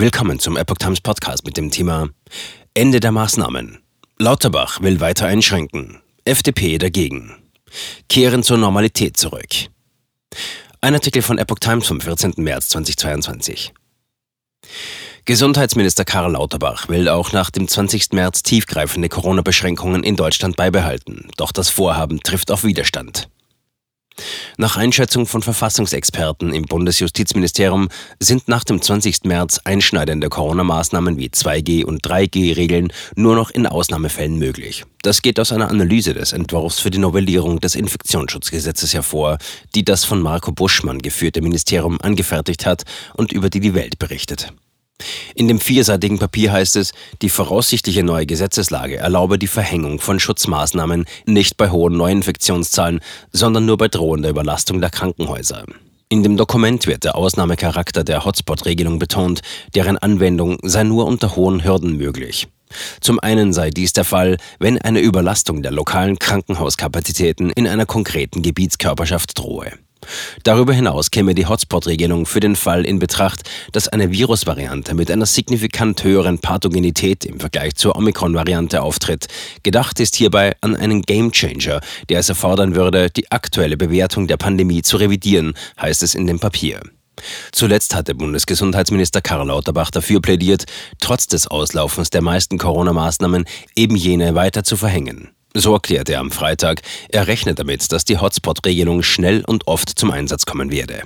[0.00, 2.08] Willkommen zum Epoch Times Podcast mit dem Thema
[2.72, 3.82] Ende der Maßnahmen.
[4.18, 6.00] Lauterbach will weiter einschränken.
[6.24, 7.36] FDP dagegen.
[8.08, 9.50] Kehren zur Normalität zurück.
[10.80, 12.32] Ein Artikel von Epoch Times vom 14.
[12.38, 13.74] März 2022.
[15.26, 18.12] Gesundheitsminister Karl Lauterbach will auch nach dem 20.
[18.12, 21.28] März tiefgreifende Corona-Beschränkungen in Deutschland beibehalten.
[21.36, 23.28] Doch das Vorhaben trifft auf Widerstand.
[24.56, 29.24] Nach Einschätzung von Verfassungsexperten im Bundesjustizministerium sind nach dem 20.
[29.24, 34.84] März einschneidende Corona-Maßnahmen wie 2G- und 3G-Regeln nur noch in Ausnahmefällen möglich.
[35.02, 39.38] Das geht aus einer Analyse des Entwurfs für die Novellierung des Infektionsschutzgesetzes hervor,
[39.74, 42.82] die das von Marco Buschmann geführte Ministerium angefertigt hat
[43.14, 44.52] und über die die Welt berichtet.
[45.34, 51.04] In dem vierseitigen Papier heißt es, die voraussichtliche neue Gesetzeslage erlaube die Verhängung von Schutzmaßnahmen
[51.26, 53.00] nicht bei hohen Neuinfektionszahlen,
[53.32, 55.64] sondern nur bei drohender Überlastung der Krankenhäuser.
[56.08, 59.42] In dem Dokument wird der Ausnahmecharakter der Hotspot-Regelung betont,
[59.76, 62.48] deren Anwendung sei nur unter hohen Hürden möglich.
[63.00, 68.42] Zum einen sei dies der Fall, wenn eine Überlastung der lokalen Krankenhauskapazitäten in einer konkreten
[68.42, 69.72] Gebietskörperschaft drohe.
[70.42, 75.26] Darüber hinaus käme die Hotspot-Regelung für den Fall in Betracht, dass eine Virusvariante mit einer
[75.26, 79.26] signifikant höheren Pathogenität im Vergleich zur Omikron-Variante auftritt.
[79.62, 84.82] Gedacht ist hierbei an einen Gamechanger, der es erfordern würde, die aktuelle Bewertung der Pandemie
[84.82, 86.80] zu revidieren, heißt es in dem Papier.
[87.52, 90.64] Zuletzt hatte Bundesgesundheitsminister Karl Lauterbach dafür plädiert,
[91.00, 93.44] trotz des Auslaufens der meisten Corona-Maßnahmen
[93.76, 95.28] eben jene weiter zu verhängen.
[95.54, 100.10] So erklärte er am Freitag, er rechnet damit, dass die Hotspot-Regelung schnell und oft zum
[100.10, 101.02] Einsatz kommen werde.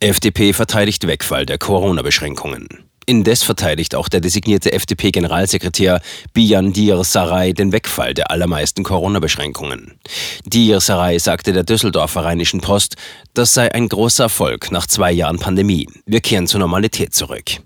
[0.00, 2.68] FDP verteidigt Wegfall der Corona-Beschränkungen.
[3.08, 6.02] Indes verteidigt auch der designierte FDP-Generalsekretär
[6.34, 9.98] Bijan Dir Saray den Wegfall der allermeisten Corona-Beschränkungen.
[10.44, 12.96] Dir Saray sagte der Düsseldorfer Rheinischen Post,
[13.32, 15.88] das sei ein großer Erfolg nach zwei Jahren Pandemie.
[16.04, 17.62] Wir kehren zur Normalität zurück.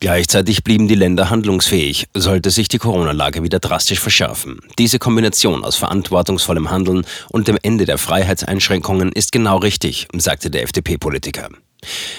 [0.00, 4.60] Gleichzeitig blieben die Länder handlungsfähig, sollte sich die Corona-Lage wieder drastisch verschärfen.
[4.78, 10.62] Diese Kombination aus verantwortungsvollem Handeln und dem Ende der Freiheitseinschränkungen ist genau richtig, sagte der
[10.62, 11.48] FDP-Politiker.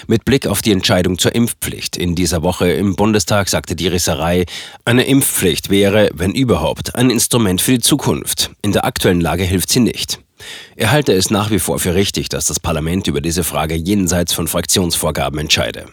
[0.06, 4.44] Mit Blick auf die Entscheidung zur Impfpflicht in dieser Woche im Bundestag sagte die Risserei,
[4.84, 8.50] eine Impfpflicht wäre, wenn überhaupt, ein Instrument für die Zukunft.
[8.62, 10.18] In der aktuellen Lage hilft sie nicht.
[10.76, 14.32] Er halte es nach wie vor für richtig, dass das Parlament über diese Frage jenseits
[14.32, 15.86] von Fraktionsvorgaben entscheide.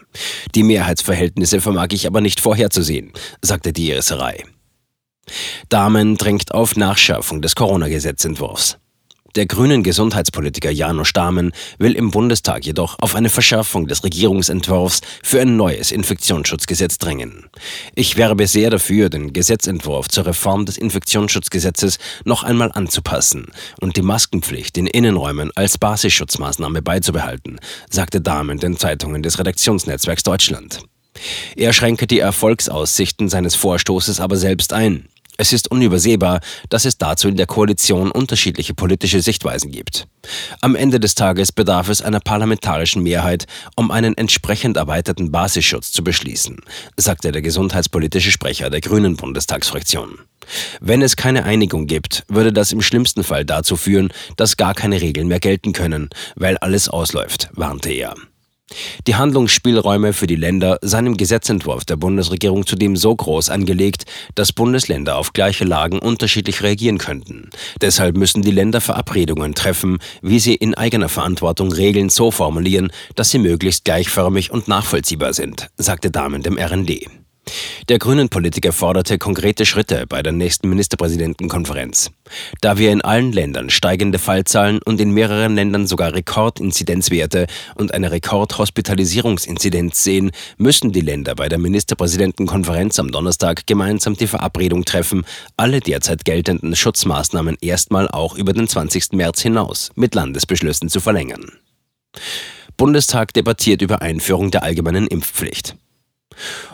[0.55, 3.11] Die Mehrheitsverhältnisse vermag ich aber nicht vorherzusehen,
[3.41, 4.43] sagte die Irisserei.
[5.69, 8.77] Damen drängt auf Nachschärfung des Corona-Gesetzentwurfs.
[9.35, 15.39] Der grünen Gesundheitspolitiker Janusz Dahmen will im Bundestag jedoch auf eine Verschärfung des Regierungsentwurfs für
[15.39, 17.47] ein neues Infektionsschutzgesetz drängen.
[17.93, 24.01] Ich werbe sehr dafür, den Gesetzentwurf zur Reform des Infektionsschutzgesetzes noch einmal anzupassen und die
[24.01, 27.59] Maskenpflicht in Innenräumen als Basisschutzmaßnahme beizubehalten,
[27.89, 30.79] sagte Dahmen den Zeitungen des Redaktionsnetzwerks Deutschland.
[31.55, 35.07] Er schränke die Erfolgsaussichten seines Vorstoßes aber selbst ein.
[35.39, 40.05] Es ist unübersehbar, dass es dazu in der Koalition unterschiedliche politische Sichtweisen gibt.
[40.59, 46.03] Am Ende des Tages bedarf es einer parlamentarischen Mehrheit, um einen entsprechend erweiterten Basisschutz zu
[46.03, 46.57] beschließen,
[46.97, 50.19] sagte der gesundheitspolitische Sprecher der Grünen Bundestagsfraktion.
[50.81, 54.99] Wenn es keine Einigung gibt, würde das im schlimmsten Fall dazu führen, dass gar keine
[54.99, 58.13] Regeln mehr gelten können, weil alles ausläuft, warnte er.
[59.07, 64.53] Die Handlungsspielräume für die Länder seien im Gesetzentwurf der Bundesregierung zudem so groß angelegt, dass
[64.53, 67.49] Bundesländer auf gleiche Lagen unterschiedlich reagieren könnten.
[67.81, 73.29] Deshalb müssen die Länder Verabredungen treffen, wie sie in eigener Verantwortung Regeln so formulieren, dass
[73.29, 77.18] sie möglichst gleichförmig und nachvollziehbar sind, sagte Dahmen dem RND.
[77.89, 82.11] Der Grünen-Politiker forderte konkrete Schritte bei der nächsten Ministerpräsidentenkonferenz.
[82.61, 88.11] Da wir in allen Ländern steigende Fallzahlen und in mehreren Ländern sogar Rekordinzidenzwerte und eine
[88.11, 95.25] Rekordhospitalisierungsinzidenz sehen, müssen die Länder bei der Ministerpräsidentenkonferenz am Donnerstag gemeinsam die Verabredung treffen,
[95.57, 99.13] alle derzeit geltenden Schutzmaßnahmen erstmal auch über den 20.
[99.13, 101.51] März hinaus mit Landesbeschlüssen zu verlängern.
[102.77, 105.75] Bundestag debattiert über Einführung der allgemeinen Impfpflicht.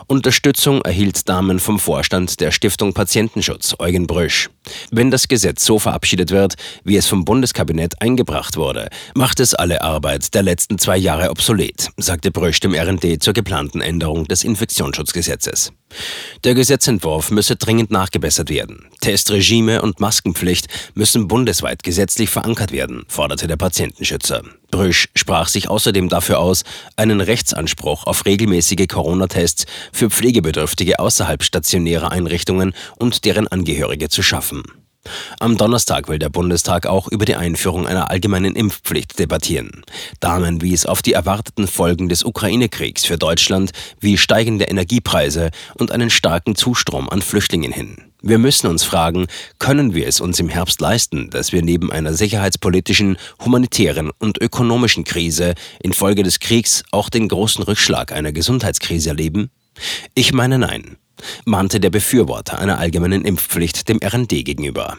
[0.06, 4.50] Unterstützung erhielt Damen vom Vorstand der Stiftung Patientenschutz, Eugen Brösch.
[4.90, 6.54] Wenn das Gesetz so verabschiedet wird,
[6.84, 11.90] wie es vom Bundeskabinett eingebracht wurde, macht es alle Arbeit der letzten zwei Jahre obsolet,
[11.96, 15.72] sagte Brösch dem RND zur geplanten Änderung des Infektionsschutzgesetzes.
[16.44, 18.86] Der Gesetzentwurf müsse dringend nachgebessert werden.
[19.00, 24.42] Testregime und Maskenpflicht müssen bundesweit gesetzlich verankert werden, forderte der Patientenschützer.
[24.70, 26.64] Brüsch sprach sich außerdem dafür aus,
[26.96, 34.62] einen Rechtsanspruch auf regelmäßige Corona-Tests für Pflegebedürftige außerhalb stationärer Einrichtungen und deren Angehörige zu schaffen.
[35.40, 39.82] Am Donnerstag will der Bundestag auch über die Einführung einer allgemeinen Impfpflicht debattieren.
[40.20, 46.10] Damen wies auf die erwarteten Folgen des Ukraine-Kriegs für Deutschland wie steigende Energiepreise und einen
[46.10, 47.96] starken Zustrom an Flüchtlingen hin.
[48.22, 49.26] Wir müssen uns fragen,
[49.58, 55.04] können wir es uns im Herbst leisten, dass wir neben einer sicherheitspolitischen, humanitären und ökonomischen
[55.04, 59.50] Krise infolge des Kriegs auch den großen Rückschlag einer Gesundheitskrise erleben?
[60.14, 60.96] Ich meine nein
[61.44, 64.96] mahnte der Befürworter einer allgemeinen Impfpflicht dem RND gegenüber.